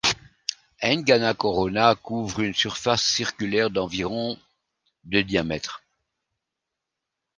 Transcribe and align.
Eingana 0.81 1.35
Corona 1.35 1.93
couvre 1.93 2.39
une 2.39 2.55
surface 2.55 3.03
circulaire 3.03 3.69
d'environ 3.69 4.35
de 5.03 5.21
diamètre. 5.21 5.83